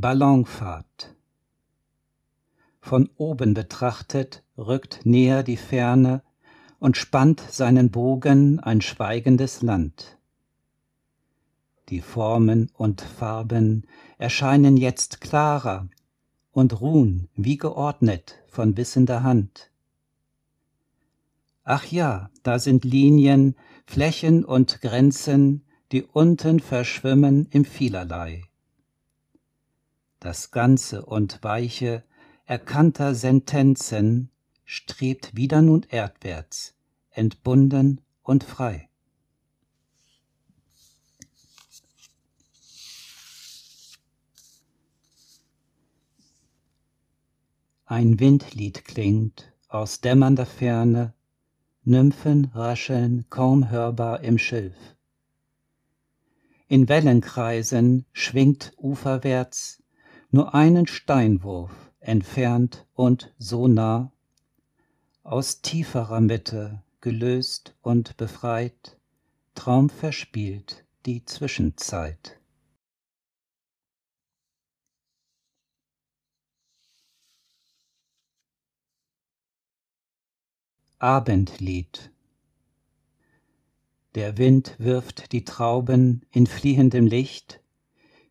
Ballonfahrt 0.00 1.16
Von 2.78 3.10
oben 3.16 3.52
betrachtet 3.54 4.44
rückt 4.56 5.04
näher 5.04 5.42
die 5.42 5.56
Ferne 5.56 6.22
und 6.78 6.96
spannt 6.96 7.40
seinen 7.40 7.90
Bogen 7.90 8.60
ein 8.60 8.80
schweigendes 8.80 9.60
Land. 9.60 10.16
Die 11.88 12.00
Formen 12.00 12.70
und 12.74 13.00
Farben 13.00 13.88
erscheinen 14.18 14.76
jetzt 14.76 15.20
klarer 15.20 15.88
und 16.52 16.80
ruhen 16.80 17.28
wie 17.34 17.56
geordnet 17.56 18.38
von 18.46 18.76
wissender 18.76 19.24
Hand. 19.24 19.72
Ach 21.64 21.84
ja, 21.86 22.30
da 22.44 22.60
sind 22.60 22.84
Linien, 22.84 23.56
Flächen 23.84 24.44
und 24.44 24.80
Grenzen, 24.80 25.64
die 25.90 26.04
unten 26.04 26.60
verschwimmen 26.60 27.48
im 27.50 27.64
Vielerlei. 27.64 28.47
Das 30.20 30.50
Ganze 30.50 31.06
und 31.06 31.44
Weiche 31.44 32.02
erkannter 32.44 33.14
Sentenzen 33.14 34.30
strebt 34.64 35.36
wieder 35.36 35.62
nun 35.62 35.86
erdwärts, 35.88 36.74
entbunden 37.10 38.00
und 38.22 38.42
frei. 38.42 38.88
Ein 47.84 48.20
Windlied 48.20 48.84
klingt 48.84 49.52
aus 49.68 50.00
dämmernder 50.00 50.46
Ferne, 50.46 51.14
Nymphen 51.84 52.46
rascheln 52.54 53.24
kaum 53.30 53.70
hörbar 53.70 54.20
im 54.20 54.36
Schilf. 54.36 54.76
In 56.66 56.88
Wellenkreisen 56.88 58.04
schwingt 58.12 58.72
uferwärts 58.76 59.82
nur 60.30 60.54
einen 60.54 60.86
Steinwurf 60.86 61.90
entfernt 62.00 62.86
und 62.94 63.32
so 63.38 63.66
nah, 63.68 64.12
aus 65.22 65.62
tieferer 65.62 66.20
Mitte 66.20 66.82
gelöst 67.00 67.74
und 67.82 68.16
befreit, 68.16 68.98
Traum 69.54 69.88
verspielt 69.88 70.84
die 71.06 71.24
Zwischenzeit. 71.24 72.38
Abendlied 81.00 82.10
Der 84.16 84.36
Wind 84.36 84.74
wirft 84.78 85.30
die 85.32 85.44
Trauben 85.44 86.26
in 86.32 86.46
fliehendem 86.48 87.06
Licht, 87.06 87.60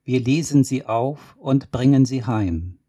wir 0.07 0.19
lesen 0.19 0.63
sie 0.63 0.85
auf 0.85 1.37
und 1.37 1.69
bringen 1.69 2.05
sie 2.05 2.25
heim. 2.25 2.79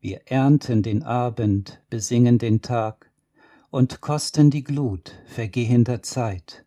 Wir 0.00 0.22
ernten 0.24 0.82
den 0.82 1.02
Abend, 1.02 1.82
besingen 1.90 2.38
den 2.38 2.62
Tag 2.62 3.10
und 3.68 4.00
kosten 4.00 4.48
die 4.50 4.64
Glut 4.64 5.12
vergehender 5.26 6.00
Zeit. 6.02 6.64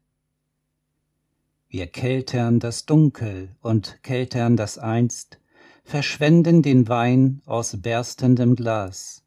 Wir 1.67 1.87
keltern 1.87 2.59
das 2.59 2.85
Dunkel 2.85 3.55
und 3.61 4.03
keltern 4.03 4.55
das 4.55 4.77
Einst, 4.77 5.39
verschwenden 5.83 6.61
den 6.61 6.87
Wein 6.87 7.41
aus 7.47 7.81
berstendem 7.81 8.55
Glas 8.55 9.23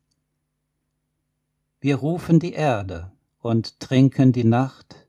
wir 1.86 1.96
rufen 1.96 2.40
die 2.40 2.52
Erde 2.52 3.12
und 3.40 3.78
trinken 3.80 4.32
die 4.32 4.44
Nacht, 4.44 5.06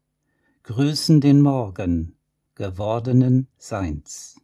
grüßen 0.63 1.21
den 1.21 1.41
Morgen 1.41 2.16
gewordenen 2.57 3.47
Seins. 3.59 4.41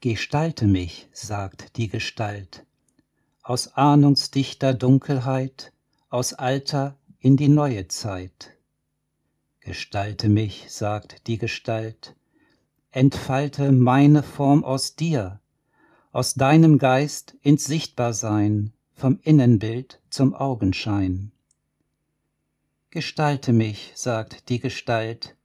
Gestalte 0.00 0.66
mich, 0.66 1.06
sagt 1.12 1.76
die 1.76 1.88
Gestalt, 1.88 2.64
aus 3.42 3.74
ahnungsdichter 3.74 4.72
Dunkelheit, 4.72 5.74
aus 6.08 6.32
Alter 6.32 6.96
in 7.18 7.36
die 7.36 7.48
neue 7.48 7.86
Zeit. 7.88 8.56
Gestalte 9.60 10.30
mich, 10.30 10.64
sagt 10.70 11.26
die 11.26 11.36
Gestalt, 11.36 12.16
entfalte 12.90 13.70
meine 13.70 14.22
Form 14.22 14.64
aus 14.64 14.96
dir, 14.96 15.40
aus 16.10 16.32
deinem 16.32 16.78
Geist 16.78 17.36
ins 17.42 17.66
Sichtbarsein, 17.66 18.72
vom 19.00 19.18
Innenbild 19.22 19.98
zum 20.10 20.34
Augenschein. 20.34 21.32
Gestalte 22.90 23.54
mich, 23.54 23.92
sagt 23.94 24.50
die 24.50 24.60
Gestalt, 24.60 25.36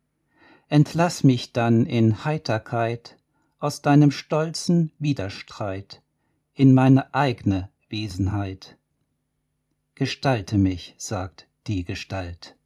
entlass 0.68 1.24
mich 1.24 1.54
dann 1.54 1.86
in 1.86 2.26
Heiterkeit 2.26 3.16
aus 3.60 3.82
deinem 3.82 4.12
stolzen 4.12 4.92
Widerstreit 5.00 6.02
in 6.54 6.74
meine 6.74 7.14
eigne 7.14 7.70
Wesenheit. 7.88 8.78
Gestalte 9.94 10.58
mich, 10.58 10.94
sagt 10.98 11.48
die 11.68 11.86
Gestalt. 11.86 12.58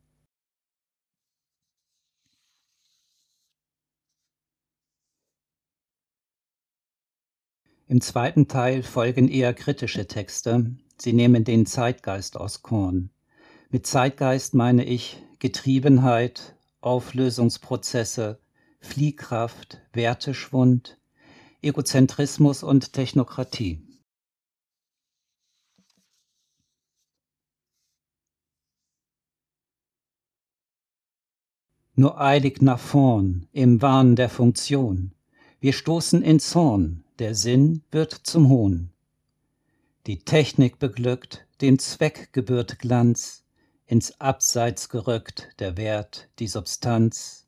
Im 7.89 8.01
zweiten 8.01 8.47
Teil 8.47 8.83
folgen 8.83 9.27
eher 9.27 9.51
kritische 9.51 10.05
Texte. 10.05 10.75
Sie 10.99 11.11
nehmen 11.11 11.43
den 11.43 11.65
Zeitgeist 11.65 12.37
aus 12.37 12.61
Korn. 12.61 13.09
Mit 13.71 13.87
Zeitgeist 13.87 14.53
meine 14.53 14.85
ich 14.85 15.17
Getriebenheit, 15.39 16.55
Auflösungsprozesse, 16.81 18.39
Fliehkraft, 18.79 19.81
Werteschwund, 19.91 20.99
Egozentrismus 21.63 22.61
und 22.61 22.93
Technokratie. 22.93 23.81
Nur 31.95 32.21
eilig 32.21 32.61
nach 32.61 32.79
vorn 32.79 33.47
im 33.51 33.81
Wahn 33.81 34.15
der 34.15 34.29
Funktion. 34.29 35.15
Wir 35.59 35.73
stoßen 35.73 36.21
in 36.21 36.39
Zorn, 36.39 37.03
der 37.19 37.35
Sinn 37.35 37.83
wird 37.91 38.13
zum 38.13 38.47
Hohn. 38.47 38.91
Die 40.07 40.23
Technik 40.23 40.79
beglückt, 40.79 41.45
dem 41.59 41.77
Zweck 41.77 42.31
gebührt 42.31 42.79
Glanz, 42.79 43.43
ins 43.85 44.21
Abseits 44.21 44.87
gerückt 44.87 45.49
der 45.59 45.75
Wert, 45.75 46.29
die 46.39 46.47
Substanz. 46.47 47.45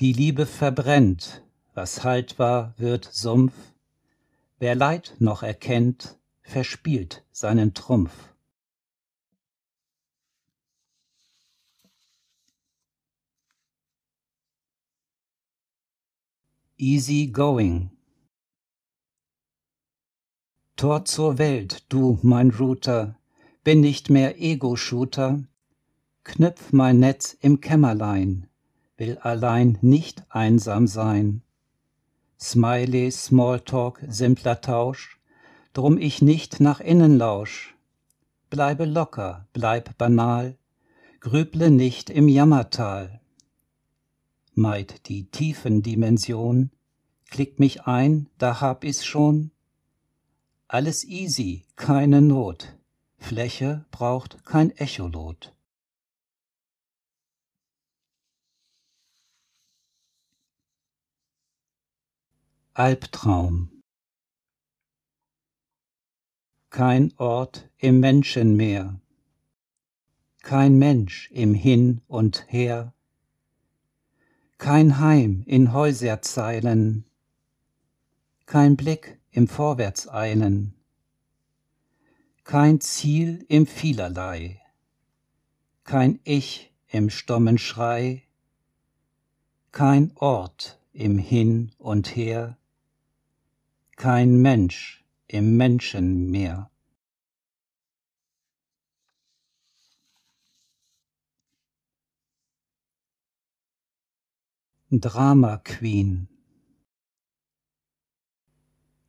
Die 0.00 0.12
Liebe 0.12 0.44
verbrennt, 0.44 1.42
was 1.72 2.04
haltbar 2.04 2.74
wird 2.76 3.08
Sumpf, 3.10 3.54
wer 4.58 4.74
Leid 4.74 5.14
noch 5.18 5.42
erkennt, 5.42 6.18
verspielt 6.42 7.24
seinen 7.32 7.72
Trumpf. 7.72 8.12
Easy 16.76 17.26
going 17.26 17.97
Tor 20.78 21.04
zur 21.04 21.38
Welt, 21.38 21.86
du 21.88 22.20
mein 22.22 22.52
Router, 22.52 23.16
bin 23.64 23.80
nicht 23.80 24.10
mehr 24.10 24.40
Ego-Shooter, 24.40 25.42
knüpf 26.22 26.72
mein 26.72 27.00
Netz 27.00 27.36
im 27.40 27.60
Kämmerlein, 27.60 28.46
will 28.96 29.18
allein 29.18 29.78
nicht 29.80 30.22
einsam 30.28 30.86
sein. 30.86 31.42
Smiley, 32.38 33.10
Smalltalk, 33.10 34.04
simpler 34.06 34.60
Tausch, 34.60 35.18
drum 35.72 35.98
ich 35.98 36.22
nicht 36.22 36.60
nach 36.60 36.78
innen 36.78 37.18
lausch. 37.18 37.74
Bleibe 38.48 38.84
locker, 38.84 39.48
bleib 39.52 39.98
banal, 39.98 40.56
grüble 41.18 41.72
nicht 41.72 42.08
im 42.08 42.28
Jammertal. 42.28 43.20
Meid 44.54 45.08
die 45.08 45.24
tiefen 45.24 45.82
Dimension, 45.82 46.70
klick 47.28 47.58
mich 47.58 47.82
ein, 47.88 48.28
da 48.38 48.60
hab 48.60 48.84
ich's 48.84 49.04
schon. 49.04 49.50
Alles 50.70 51.02
easy, 51.04 51.64
keine 51.76 52.20
Not, 52.20 52.76
Fläche 53.16 53.86
braucht 53.90 54.44
kein 54.44 54.70
Echolot. 54.76 55.56
Albtraum. 62.74 63.82
Kein 66.68 67.14
Ort 67.16 67.70
im 67.78 68.00
Menschenmeer, 68.00 69.00
kein 70.42 70.78
Mensch 70.78 71.30
im 71.30 71.54
Hin 71.54 72.02
und 72.08 72.44
Her, 72.46 72.92
kein 74.58 74.98
Heim 74.98 75.44
in 75.46 75.72
Häuserzeilen, 75.72 77.06
kein 78.44 78.76
Blick 78.76 79.17
im 79.38 79.46
Vorwärtseilen, 79.46 80.74
kein 82.42 82.80
Ziel 82.80 83.46
im 83.48 83.68
Vielerlei, 83.68 84.60
kein 85.84 86.18
Ich 86.24 86.72
im 86.88 87.08
stommen 87.08 87.56
Schrei, 87.56 88.24
kein 89.70 90.10
Ort 90.16 90.80
im 90.92 91.18
Hin 91.18 91.70
und 91.78 92.16
Her, 92.16 92.58
kein 93.94 94.42
Mensch 94.42 95.04
im 95.28 95.56
Menschenmeer. 95.56 96.68
Drama 104.90 105.58
Queen 105.58 106.26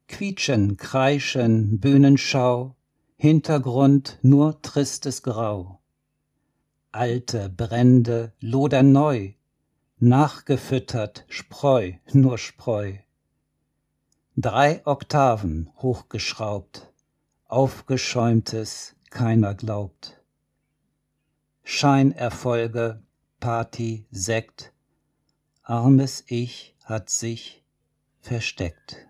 Quietschen, 0.09 0.75
Kreischen, 0.75 1.79
Bühnenschau, 1.79 2.75
Hintergrund 3.15 4.19
nur 4.21 4.61
tristes 4.61 5.23
Grau. 5.23 5.79
Alte 6.91 7.47
Brände 7.49 8.33
lodern 8.41 8.91
neu, 8.91 9.35
nachgefüttert 9.99 11.23
Spreu, 11.29 11.93
nur 12.11 12.37
Spreu 12.37 12.97
drei 14.39 14.81
Oktaven 14.85 15.69
hochgeschraubt, 15.79 16.93
aufgeschäumtes 17.47 18.95
keiner 19.09 19.53
glaubt. 19.53 20.21
Scheinerfolge, 21.65 23.03
Party, 23.41 24.05
Sekt, 24.11 24.71
armes 25.63 26.23
Ich 26.27 26.73
hat 26.85 27.09
sich 27.09 27.65
versteckt. 28.21 29.08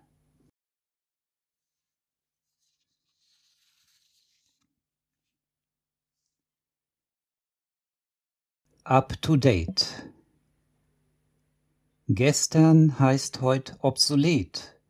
Up 8.90 9.22
to 9.22 9.36
date. 9.36 9.86
Gestern 12.08 12.98
heißt 12.98 13.40
heut 13.40 13.76
obsolet. 13.82 14.80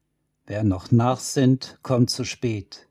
Wer 0.47 0.65
noch 0.65 0.91
nachsinnt, 0.91 1.79
kommt 1.83 2.09
zu 2.09 2.25
spät. 2.25 2.89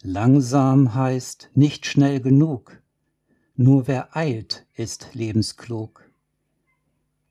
Langsam 0.00 0.94
heißt 0.94 1.50
nicht 1.52 1.84
schnell 1.84 2.20
genug, 2.22 2.80
nur 3.54 3.86
wer 3.86 4.16
eilt, 4.16 4.64
ist 4.76 5.10
lebensklug. 5.12 6.10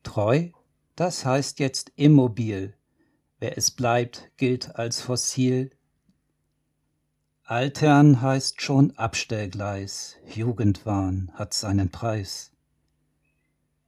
Treu, 0.04 0.50
das 0.96 1.26
heißt 1.26 1.58
jetzt 1.58 1.92
immobil, 1.96 2.76
wer 3.40 3.58
es 3.58 3.72
bleibt, 3.72 4.30
gilt 4.38 4.76
als 4.76 5.02
fossil. 5.02 5.72
Altern 7.50 8.22
heißt 8.22 8.62
schon 8.62 8.96
Abstellgleis, 8.96 10.18
Jugendwahn 10.28 11.32
hat 11.34 11.56
seinen 11.56 11.90
Preis. 11.90 12.52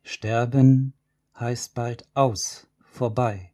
Sterben 0.02 0.96
heißt 1.40 1.76
bald 1.76 2.08
aus, 2.16 2.66
vorbei. 2.80 3.52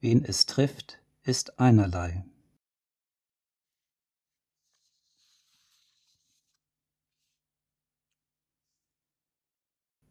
Wen 0.00 0.24
es 0.24 0.46
trifft, 0.46 1.00
ist 1.22 1.60
einerlei. 1.60 2.24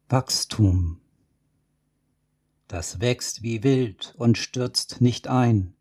Wachstum. 0.08 1.00
Das 2.68 3.00
wächst 3.00 3.42
wie 3.42 3.64
wild 3.64 4.14
und 4.18 4.38
stürzt 4.38 5.00
nicht 5.00 5.26
ein. 5.26 5.74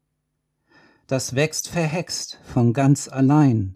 Das 1.09 1.35
wächst 1.35 1.67
verhext 1.67 2.39
von 2.45 2.71
ganz 2.71 3.09
allein. 3.09 3.75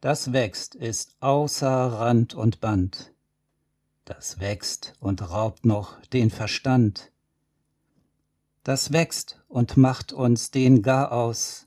Das 0.00 0.32
wächst 0.32 0.74
ist 0.74 1.16
außer 1.20 1.68
Rand 1.68 2.34
und 2.34 2.60
Band. 2.60 3.12
Das 4.04 4.40
wächst 4.40 4.94
und 4.98 5.30
raubt 5.30 5.64
noch 5.64 6.00
den 6.06 6.30
Verstand 6.30 7.12
das 8.68 8.92
wächst 8.92 9.40
und 9.48 9.78
macht 9.78 10.12
uns 10.12 10.50
den 10.50 10.82
gar 10.82 11.10
aus. 11.10 11.66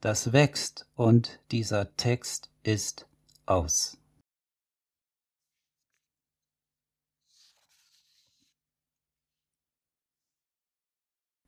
Das 0.00 0.32
wächst 0.32 0.86
und 0.94 1.40
dieser 1.50 1.96
Text 1.96 2.48
ist 2.62 3.08
aus. 3.44 3.98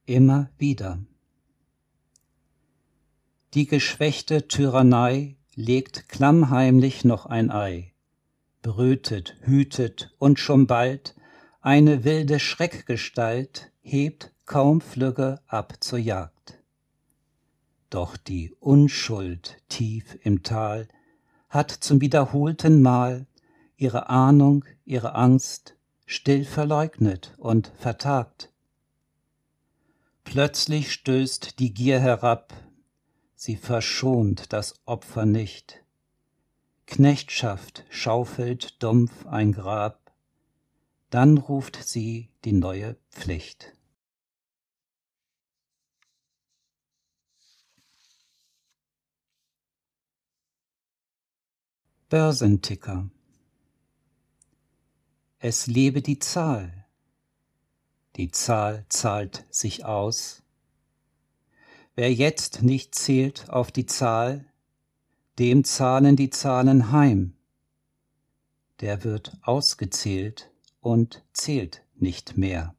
Immer 0.06 0.50
wieder. 0.58 0.98
Die 3.56 3.66
geschwächte 3.66 4.48
Tyrannei 4.48 5.34
legt 5.54 6.10
klammheimlich 6.10 7.06
noch 7.06 7.24
ein 7.24 7.50
Ei, 7.50 7.94
brütet, 8.60 9.34
hütet 9.40 10.14
und 10.18 10.38
schon 10.38 10.66
bald 10.66 11.14
eine 11.62 12.04
wilde 12.04 12.38
Schreckgestalt 12.38 13.72
hebt 13.80 14.30
kaum 14.44 14.82
flügge 14.82 15.40
ab 15.46 15.78
zur 15.80 15.98
Jagd. 15.98 16.58
Doch 17.88 18.18
die 18.18 18.52
Unschuld 18.60 19.56
tief 19.70 20.18
im 20.22 20.42
Tal 20.42 20.86
hat 21.48 21.70
zum 21.70 22.02
wiederholten 22.02 22.82
Mal 22.82 23.26
ihre 23.78 24.10
Ahnung, 24.10 24.66
ihre 24.84 25.14
Angst 25.14 25.76
still 26.04 26.44
verleugnet 26.44 27.32
und 27.38 27.72
vertagt. 27.78 28.52
Plötzlich 30.24 30.92
stößt 30.92 31.58
die 31.58 31.72
Gier 31.72 32.00
herab, 32.00 32.52
sie 33.36 33.56
verschont 33.56 34.52
das 34.52 34.80
Opfer 34.86 35.26
nicht. 35.26 35.84
Knechtschaft 36.86 37.84
schaufelt 37.90 38.82
dumpf 38.82 39.26
ein 39.26 39.52
Grab, 39.52 40.12
dann 41.10 41.38
ruft 41.38 41.76
sie 41.84 42.30
die 42.44 42.52
neue 42.52 42.96
Pflicht. 43.10 43.72
Börsenticker. 52.08 53.10
Es 55.40 55.66
lebe 55.66 56.02
die 56.02 56.20
Zahl. 56.20 56.86
Die 58.14 58.30
Zahl 58.30 58.86
zahlt 58.88 59.44
sich 59.50 59.84
aus. 59.84 60.45
Wer 61.98 62.12
jetzt 62.12 62.62
nicht 62.62 62.94
zählt 62.94 63.48
auf 63.48 63.72
die 63.72 63.86
Zahl, 63.86 64.44
dem 65.38 65.64
zahlen 65.64 66.14
die 66.14 66.28
Zahlen 66.28 66.92
heim. 66.92 67.32
Der 68.80 69.02
wird 69.02 69.38
ausgezählt 69.40 70.50
und 70.80 71.24
zählt 71.32 71.86
nicht 71.94 72.36
mehr. 72.36 72.74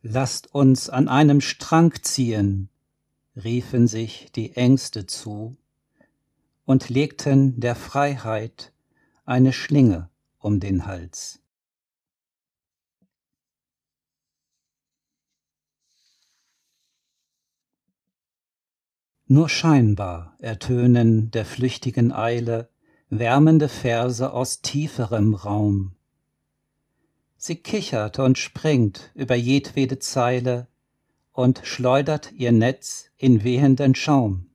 Lasst 0.00 0.54
uns 0.54 0.88
an 0.88 1.08
einem 1.08 1.42
Strang 1.42 1.92
ziehen, 2.02 2.70
riefen 3.36 3.88
sich 3.88 4.32
die 4.32 4.56
Ängste 4.56 5.04
zu 5.04 5.58
und 6.64 6.88
legten 6.88 7.60
der 7.60 7.74
Freiheit 7.74 8.72
eine 9.26 9.52
Schlinge 9.52 10.08
um 10.38 10.60
den 10.60 10.86
Hals. 10.86 11.40
Nur 19.30 19.50
scheinbar 19.50 20.36
ertönen 20.38 21.30
der 21.30 21.44
flüchtigen 21.44 22.12
Eile 22.12 22.70
wärmende 23.10 23.68
Verse 23.68 24.32
aus 24.32 24.62
tieferem 24.62 25.34
Raum. 25.34 25.96
Sie 27.36 27.56
kichert 27.56 28.18
und 28.18 28.38
springt 28.38 29.10
über 29.14 29.34
jedwede 29.34 29.98
Zeile 29.98 30.66
und 31.32 31.60
schleudert 31.62 32.32
ihr 32.32 32.52
Netz 32.52 33.10
in 33.16 33.44
wehenden 33.44 33.94
Schaum. 33.94 34.50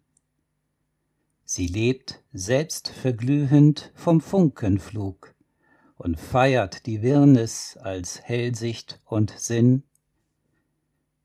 Sie 1.46 1.68
lebt 1.68 2.24
selbst 2.34 2.90
verglühend 2.90 3.92
vom 3.94 4.22
Funkenflug 4.22 5.33
und 6.04 6.20
feiert 6.20 6.86
die 6.86 7.02
Wirrnis 7.02 7.78
als 7.78 8.22
Hellsicht 8.22 9.00
und 9.06 9.32
Sinn. 9.38 9.84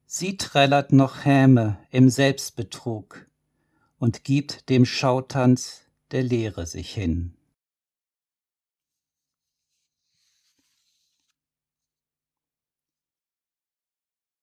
Sie 0.06 0.36
trällert 0.36 0.92
noch 0.92 1.24
Häme 1.24 1.84
im 1.90 2.08
Selbstbetrug 2.08 3.26
und 3.98 4.22
gibt 4.22 4.68
dem 4.68 4.86
Schautanz 4.86 5.82
der 6.12 6.22
Leere 6.22 6.64
sich 6.64 6.94
hin. 6.94 7.34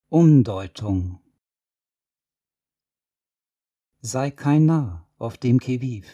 Umdeutung 0.10 1.20
Sei 4.02 4.32
kein 4.32 4.66
Narr 4.66 5.08
auf 5.18 5.38
dem 5.38 5.62
Keviv, 5.62 6.06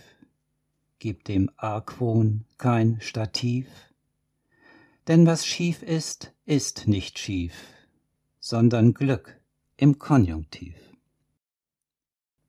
gib 1.00 1.26
dem 1.26 1.50
Argwohn 1.58 2.46
kein 2.60 3.02
Stativ, 3.02 3.91
denn 5.12 5.26
was 5.26 5.46
schief 5.46 5.84
ist, 5.84 6.32
ist 6.46 6.88
nicht 6.88 7.20
schief, 7.20 7.52
sondern 8.40 8.94
Glück 8.94 9.42
im 9.76 10.00
Konjunktiv. 10.00 10.74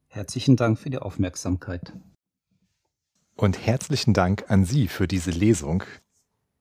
Herzlichen 0.07 0.55
Dank 0.55 0.79
für 0.79 0.89
die 0.89 0.99
Aufmerksamkeit. 0.99 1.93
Und 3.35 3.67
herzlichen 3.67 4.15
Dank 4.15 4.45
an 4.49 4.65
Sie 4.65 4.87
für 4.87 5.09
diese 5.09 5.33
Lesung. 5.33 5.83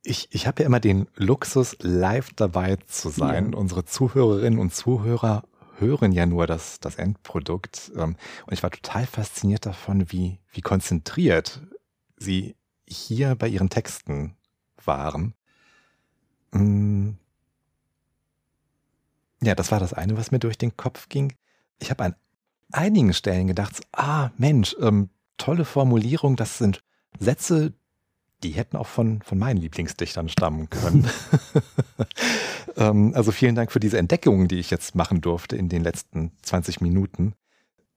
Ich, 0.01 0.29
ich 0.31 0.47
habe 0.47 0.63
ja 0.63 0.65
immer 0.65 0.79
den 0.79 1.05
Luxus, 1.13 1.75
live 1.81 2.31
dabei 2.33 2.77
zu 2.87 3.09
sein. 3.09 3.51
Ja. 3.51 3.59
Unsere 3.59 3.85
Zuhörerinnen 3.85 4.57
und 4.57 4.73
Zuhörer 4.73 5.43
hören 5.77 6.13
ja 6.13 6.25
nur 6.25 6.47
das, 6.47 6.79
das 6.79 6.95
Endprodukt. 6.95 7.91
Ähm, 7.95 8.15
und 8.47 8.53
ich 8.53 8.63
war 8.63 8.71
total 8.71 9.05
fasziniert 9.05 9.67
davon, 9.67 10.11
wie, 10.11 10.39
wie 10.51 10.61
konzentriert 10.61 11.61
Sie 12.17 12.55
hier 12.87 13.35
bei 13.35 13.47
Ihren 13.47 13.69
Texten 13.69 14.35
waren. 14.83 15.35
Mm. 16.51 17.11
Ja, 19.43 19.55
das 19.55 19.71
war 19.71 19.79
das 19.79 19.93
eine, 19.93 20.17
was 20.17 20.31
mir 20.31 20.39
durch 20.39 20.57
den 20.57 20.77
Kopf 20.77 21.09
ging. 21.09 21.33
Ich 21.79 21.89
habe 21.89 22.03
an 22.03 22.15
einigen 22.71 23.13
Stellen 23.13 23.47
gedacht, 23.47 23.81
ah 23.91 24.29
Mensch, 24.37 24.75
ähm, 24.79 25.09
tolle 25.37 25.65
Formulierung, 25.65 26.35
das 26.35 26.57
sind 26.57 26.83
Sätze, 27.19 27.73
die 28.43 28.51
hätten 28.51 28.77
auch 28.77 28.87
von, 28.87 29.21
von 29.21 29.37
meinen 29.37 29.57
Lieblingsdichtern 29.57 30.29
stammen 30.29 30.69
können. 30.69 31.09
ähm, 32.77 33.13
also 33.15 33.31
vielen 33.31 33.55
Dank 33.55 33.71
für 33.71 33.79
diese 33.79 33.97
Entdeckungen, 33.97 34.47
die 34.47 34.59
ich 34.59 34.71
jetzt 34.71 34.95
machen 34.95 35.21
durfte 35.21 35.55
in 35.55 35.69
den 35.69 35.83
letzten 35.83 36.31
20 36.41 36.81
Minuten. 36.81 37.33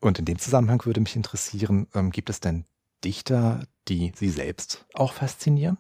Und 0.01 0.19
in 0.19 0.27
dem 0.27 0.39
Zusammenhang 0.39 0.85
würde 0.85 1.01
mich 1.01 1.17
interessieren, 1.17 1.87
ähm, 1.95 2.11
gibt 2.11 2.29
es 2.29 2.41
denn 2.41 2.65
Dichter, 3.05 3.63
die 3.89 4.13
Sie 4.15 4.31
selbst 4.31 4.87
auch 4.95 5.13
faszinieren? 5.13 5.79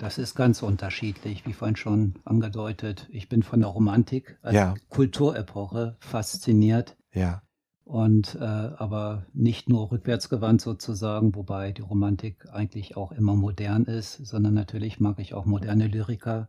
Das 0.00 0.16
ist 0.16 0.34
ganz 0.34 0.62
unterschiedlich, 0.62 1.46
wie 1.46 1.52
vorhin 1.52 1.76
schon 1.76 2.14
angedeutet. 2.24 3.06
Ich 3.10 3.28
bin 3.28 3.42
von 3.42 3.60
der 3.60 3.68
Romantik 3.68 4.38
als 4.40 4.54
ja. 4.54 4.74
Kulturepoche 4.88 5.96
fasziniert. 6.00 6.96
Ja 7.12 7.42
und 7.90 8.36
äh, 8.36 8.44
aber 8.44 9.26
nicht 9.32 9.68
nur 9.68 9.90
rückwärtsgewandt 9.90 10.60
sozusagen, 10.60 11.34
wobei 11.34 11.72
die 11.72 11.82
Romantik 11.82 12.48
eigentlich 12.52 12.96
auch 12.96 13.10
immer 13.10 13.34
modern 13.34 13.84
ist, 13.84 14.24
sondern 14.24 14.54
natürlich 14.54 15.00
mag 15.00 15.18
ich 15.18 15.34
auch 15.34 15.44
moderne 15.44 15.88
Lyriker 15.88 16.48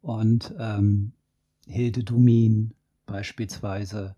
und 0.00 0.54
ähm, 0.58 1.12
Hilde 1.66 2.04
Dumin 2.04 2.72
beispielsweise. 3.04 4.16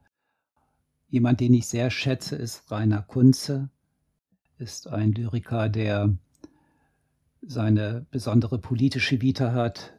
Jemand, 1.08 1.40
den 1.40 1.54
ich 1.54 1.66
sehr 1.66 1.90
schätze, 1.90 2.36
ist 2.36 2.70
Rainer 2.70 3.02
Kunze, 3.02 3.68
ist 4.56 4.86
ein 4.86 5.10
Lyriker, 5.10 5.68
der 5.68 6.16
seine 7.46 8.06
besondere 8.10 8.58
politische 8.58 9.20
Vita 9.20 9.52
hat. 9.52 9.92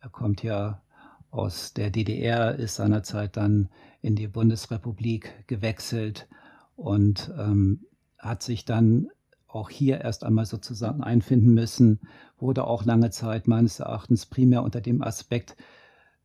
Er 0.00 0.08
kommt 0.08 0.42
ja 0.42 0.82
aus 1.30 1.72
der 1.72 1.90
DDR, 1.90 2.54
ist 2.56 2.76
seinerzeit 2.76 3.36
dann 3.36 3.68
in 4.02 4.16
die 4.16 4.28
Bundesrepublik 4.28 5.46
gewechselt 5.46 6.28
und 6.76 7.32
ähm, 7.38 7.80
hat 8.18 8.42
sich 8.42 8.64
dann 8.64 9.08
auch 9.48 9.70
hier 9.70 10.00
erst 10.00 10.24
einmal 10.24 10.46
sozusagen 10.46 11.02
einfinden 11.02 11.52
müssen, 11.52 12.00
wurde 12.38 12.64
auch 12.64 12.84
lange 12.84 13.10
Zeit 13.10 13.48
meines 13.48 13.80
Erachtens 13.80 14.26
primär 14.26 14.62
unter 14.62 14.80
dem 14.80 15.02
Aspekt 15.02 15.56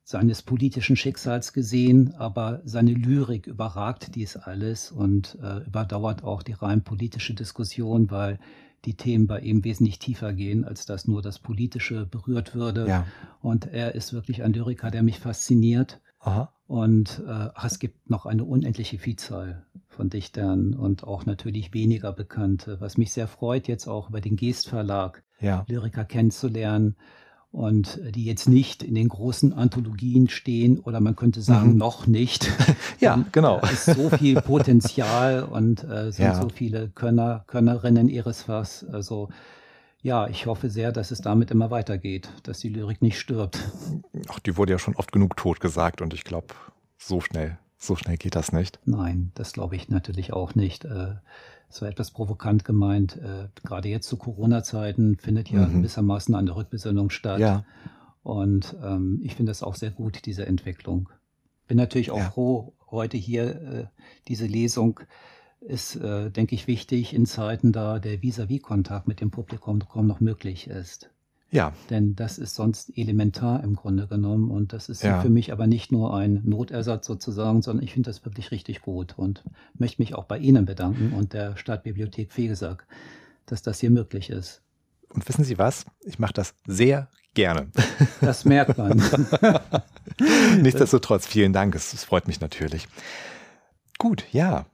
seines 0.04 0.42
politischen 0.42 0.96
Schicksals 0.96 1.52
gesehen, 1.52 2.16
aber 2.16 2.62
seine 2.64 2.94
Lyrik 2.94 3.46
überragt 3.46 4.16
dies 4.16 4.38
alles 4.38 4.90
und 4.90 5.38
äh, 5.42 5.66
überdauert 5.66 6.24
auch 6.24 6.44
die 6.44 6.54
rein 6.54 6.82
politische 6.82 7.34
Diskussion, 7.34 8.10
weil 8.10 8.40
die 8.86 8.96
Themen 8.96 9.28
bei 9.28 9.40
ihm 9.40 9.64
wesentlich 9.64 10.00
tiefer 10.00 10.34
gehen, 10.34 10.64
als 10.64 10.86
dass 10.86 11.08
nur 11.08 11.22
das 11.22 11.40
Politische 11.40 12.06
berührt 12.06 12.56
würde. 12.56 12.88
Ja. 12.88 13.06
Und 13.42 13.68
er 13.68 13.96
ist 13.96 14.14
wirklich 14.14 14.44
ein 14.44 14.54
Lyriker, 14.54 14.92
der 14.92 15.04
mich 15.04 15.20
fasziniert. 15.20 16.02
Aha. 16.20 16.54
Und 16.68 17.24
äh, 17.28 17.50
es 17.66 17.80
gibt 17.80 18.10
noch 18.10 18.26
eine 18.26 18.44
unendliche 18.44 18.98
Vielzahl 18.98 19.66
von 19.88 20.10
Dichtern 20.10 20.74
und 20.74 21.04
auch 21.06 21.26
natürlich 21.26 21.74
weniger 21.74 22.12
Bekannte, 22.12 22.82
was 22.82 22.98
mich 22.98 23.14
sehr 23.14 23.28
freut, 23.28 23.68
jetzt 23.68 23.88
auch 23.88 24.10
über 24.10 24.20
den 24.20 24.36
Geest 24.36 24.68
Verlag 24.68 25.24
ja. 25.40 25.66
Lyriker 25.68 26.04
kennenzulernen 26.04 26.96
und 27.58 28.00
die 28.12 28.24
jetzt 28.24 28.48
nicht 28.48 28.84
in 28.84 28.94
den 28.94 29.10
großen 29.10 29.52
Anthologien 29.52 30.30
stehen 30.30 30.80
oder 30.80 31.00
man 31.00 31.16
könnte 31.16 31.42
sagen 31.42 31.72
mhm. 31.72 31.78
noch 31.78 32.06
nicht. 32.06 32.52
ja, 33.00 33.26
genau. 33.32 33.60
Es 33.64 33.88
ist 33.88 33.98
so 33.98 34.12
viel 34.12 34.40
Potenzial 34.42 35.42
und 35.42 35.84
äh, 35.84 36.12
sind 36.12 36.26
ja. 36.26 36.40
so 36.40 36.50
viele 36.50 36.90
Könner, 36.90 37.46
Könnerinnen 37.48 38.10
ihres 38.10 38.44
Fass. 38.44 38.86
Also 38.92 39.30
ja, 40.04 40.28
ich 40.28 40.46
hoffe 40.46 40.70
sehr, 40.70 40.92
dass 40.92 41.10
es 41.10 41.22
damit 41.22 41.50
immer 41.50 41.72
weitergeht, 41.72 42.30
dass 42.44 42.60
die 42.60 42.70
Lyrik 42.70 43.02
nicht 43.02 43.20
stirbt. 43.20 43.58
Ach, 44.28 44.40
die 44.40 44.56
wurde 44.56 44.74
ja 44.74 44.80
schon 44.80 44.96
oft 44.96 45.12
genug 45.12 45.36
tot 45.36 45.60
gesagt 45.60 46.02
und 46.02 46.14
ich 46.14 46.26
glaube, 46.26 46.54
so 47.00 47.22
schnell, 47.22 47.58
so 47.80 47.96
schnell 47.96 48.18
geht 48.18 48.36
das 48.36 48.52
nicht. 48.52 48.80
Nein, 48.86 49.32
das 49.34 49.54
glaube 49.54 49.76
ich 49.76 49.90
natürlich 49.90 50.32
auch 50.32 50.54
nicht. 50.54 50.86
Äh, 50.86 51.16
es 51.70 51.82
war 51.82 51.90
etwas 51.90 52.12
provokant 52.12 52.64
gemeint. 52.66 53.18
Äh, 53.18 53.50
gerade 53.64 53.90
jetzt 53.90 54.08
zu 54.08 54.18
Corona-Zeiten 54.18 55.18
findet 55.18 55.50
ja 55.50 55.68
mhm. 55.68 55.82
gewissermaßen 55.82 56.34
eine 56.36 56.56
Rückbesinnung 56.56 57.10
statt. 57.10 57.40
Ja. 57.40 57.66
Und 58.24 58.76
ähm, 58.84 59.22
ich 59.24 59.36
finde 59.36 59.52
das 59.52 59.64
auch 59.64 59.76
sehr 59.76 59.92
gut, 59.92 60.26
diese 60.26 60.46
Entwicklung. 60.46 61.10
Bin 61.68 61.78
natürlich 61.78 62.12
auch 62.12 62.18
ja. 62.18 62.30
froh, 62.30 62.74
heute 62.90 63.18
hier 63.18 63.62
äh, 63.62 63.86
diese 64.28 64.46
Lesung 64.46 65.02
ist, 65.60 65.96
äh, 65.96 66.30
denke 66.30 66.56
ich, 66.56 66.68
wichtig 66.68 67.14
in 67.14 67.26
Zeiten, 67.26 67.72
da 67.72 68.00
der 68.00 68.22
Vis-à-vis-Kontakt 68.22 69.08
mit 69.08 69.22
dem 69.22 69.32
Publikum 69.32 69.80
noch 70.08 70.20
möglich 70.20 70.68
ist. 70.68 71.10
Ja. 71.50 71.74
Denn 71.90 72.16
das 72.16 72.38
ist 72.38 72.56
sonst 72.56 72.98
elementar 72.98 73.64
im 73.64 73.76
Grunde 73.76 74.08
genommen. 74.08 74.52
Und 74.52 74.74
das 74.74 74.90
ist 74.90 75.04
ja. 75.04 75.22
für 75.22 75.30
mich 75.30 75.52
aber 75.52 75.66
nicht 75.66 75.92
nur 75.92 76.14
ein 76.14 76.42
Notersatz 76.44 77.08
sozusagen, 77.08 77.62
sondern 77.62 77.84
ich 77.84 77.94
finde 77.94 78.10
das 78.10 78.26
wirklich 78.26 78.52
richtig 78.52 78.82
gut 78.82 79.14
und 79.18 79.44
möchte 79.78 80.02
mich 80.02 80.14
auch 80.14 80.26
bei 80.26 80.38
Ihnen 80.38 80.66
bedanken 80.66 81.14
und 81.14 81.34
der 81.34 81.56
Stadtbibliothek 81.56 82.32
Fegesack, 82.32 82.86
dass 83.46 83.62
das 83.62 83.80
hier 83.80 83.92
möglich 83.92 84.30
ist. 84.30 84.62
Und 85.10 85.28
wissen 85.30 85.46
Sie 85.46 85.58
was? 85.58 85.86
Ich 86.06 86.20
mache 86.20 86.34
das 86.34 86.54
sehr 86.66 87.08
gerne. 87.34 87.68
Das 88.22 88.46
merkt 88.46 88.78
man. 88.78 89.02
Nichtsdestotrotz, 90.62 91.28
vielen 91.28 91.54
Dank. 91.54 91.76
Es, 91.76 91.94
es 91.94 92.04
freut 92.04 92.28
mich 92.28 92.42
natürlich. 92.42 92.88
Gut, 94.00 94.26
ja. 94.32 94.66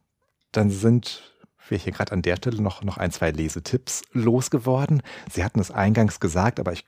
Dann 0.51 0.69
sind 0.69 1.32
wir 1.73 1.79
hier 1.79 1.91
gerade 1.91 2.13
an 2.13 2.21
der 2.21 2.37
Stelle 2.37 2.61
noch, 2.61 2.83
noch 2.83 2.97
ein, 2.97 3.11
zwei 3.11 3.31
Lesetipps 3.31 4.03
losgeworden. 4.13 5.01
Sie 5.29 5.43
hatten 5.43 5.59
es 5.59 5.71
eingangs 5.71 6.21
gesagt, 6.21 6.59
aber 6.59 6.71
ich 6.71 6.85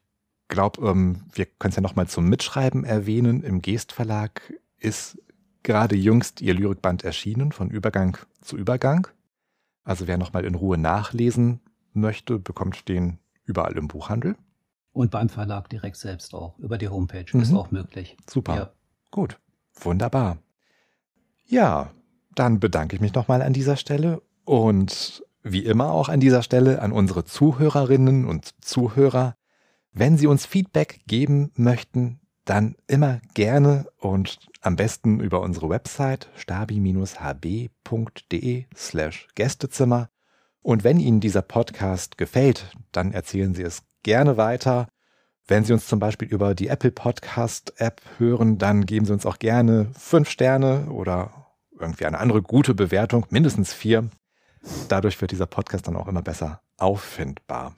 glaube, 0.48 0.88
ähm, 0.88 1.24
wir 1.34 1.46
können 1.46 1.72
es 1.72 1.76
ja 1.76 1.82
nochmal 1.82 2.08
zum 2.08 2.30
Mitschreiben 2.30 2.86
erwähnen. 2.86 3.44
Im 3.44 3.62
Geest 3.62 3.92
Verlag 3.92 4.54
ist 4.78 5.18
gerade 5.64 5.96
jüngst 5.96 6.42
ihr 6.42 6.54
Lyrikband 6.54 7.04
erschienen, 7.04 7.52
von 7.52 7.70
Übergang 7.70 8.18
zu 8.42 8.56
Übergang. 8.56 9.08
Also 9.84 10.08
wer 10.08 10.18
nochmal 10.18 10.46
in 10.46 10.56
Ruhe 10.56 10.78
nachlesen 10.78 11.60
möchte, 11.94 12.40
bekommt 12.40 12.88
den 12.88 13.18
überall 13.44 13.76
im 13.78 13.88
Buchhandel. 13.88 14.36
Und 14.94 15.12
beim 15.12 15.30
Verlag 15.30 15.70
direkt 15.70 15.98
selbst 15.98 16.34
auch, 16.34 16.58
über 16.60 16.78
die 16.78 16.88
Homepage 16.88 17.26
mhm. 17.34 17.42
ist 17.42 17.54
auch 17.54 17.72
möglich. 17.72 18.16
Super. 18.30 18.56
Ja. 18.56 18.72
Gut. 19.12 19.40
Wunderbar. 19.74 20.38
Ja, 21.48 21.92
dann 22.34 22.60
bedanke 22.60 22.96
ich 22.96 23.02
mich 23.02 23.14
nochmal 23.14 23.42
an 23.42 23.54
dieser 23.54 23.78
Stelle 23.78 24.22
und 24.46 25.24
wie 25.44 25.66
immer 25.66 25.92
auch 25.92 26.10
an 26.10 26.20
dieser 26.20 26.42
Stelle 26.42 26.82
an 26.82 26.92
unsere 26.92 27.26
Zuhörerinnen 27.26 28.26
und 28.26 28.56
Zuhörer, 28.64 29.36
wenn 29.92 30.18
Sie 30.18 30.28
uns 30.28 30.46
Feedback 30.46 31.02
geben 31.08 31.52
möchten, 31.56 32.20
dann 32.46 32.76
immer 32.88 33.22
gerne 33.34 33.88
und 33.98 34.40
am 34.62 34.76
besten 34.76 35.20
über 35.20 35.42
unsere 35.42 35.70
Website 35.70 36.30
stabi-hb.de 36.36 37.76
slash 38.76 39.28
Gästezimmer. 39.36 40.10
Und 40.62 40.84
wenn 40.84 41.00
Ihnen 41.00 41.20
dieser 41.20 41.42
Podcast 41.44 42.18
gefällt, 42.18 42.76
dann 42.92 43.12
erzählen 43.12 43.54
Sie 43.54 43.64
es 43.64 43.84
gerne 44.04 44.38
weiter. 44.38 44.88
Wenn 45.48 45.64
Sie 45.64 45.74
uns 45.74 45.86
zum 45.88 46.00
Beispiel 46.00 46.28
über 46.28 46.56
die 46.56 46.70
Apple 46.70 46.92
Podcast 46.92 47.74
App 47.78 48.02
hören, 48.18 48.58
dann 48.58 48.86
geben 48.86 49.06
Sie 49.06 49.14
uns 49.14 49.26
auch 49.26 49.38
gerne 49.38 49.90
fünf 49.98 50.30
Sterne 50.30 50.88
oder 50.90 51.46
irgendwie 51.80 52.06
eine 52.06 52.20
andere 52.20 52.42
gute 52.42 52.74
Bewertung, 52.74 53.26
mindestens 53.30 53.74
vier. 53.74 54.10
Dadurch 54.90 55.20
wird 55.22 55.32
dieser 55.32 55.46
Podcast 55.46 55.88
dann 55.88 55.96
auch 55.96 56.08
immer 56.08 56.22
besser 56.22 56.62
auffindbar. 56.78 57.74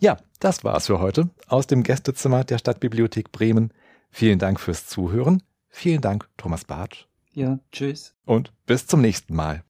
Ja, 0.00 0.16
das 0.40 0.64
war's 0.64 0.86
für 0.86 1.00
heute 1.00 1.30
aus 1.48 1.66
dem 1.66 1.82
Gästezimmer 1.82 2.44
der 2.44 2.58
Stadtbibliothek 2.58 3.32
Bremen. 3.32 3.72
Vielen 4.10 4.38
Dank 4.38 4.60
fürs 4.60 4.86
Zuhören. 4.86 5.42
Vielen 5.68 6.00
Dank, 6.00 6.28
Thomas 6.36 6.64
Barth. 6.64 7.08
Ja, 7.32 7.58
tschüss. 7.72 8.14
Und 8.24 8.52
bis 8.66 8.86
zum 8.86 9.00
nächsten 9.00 9.34
Mal. 9.34 9.62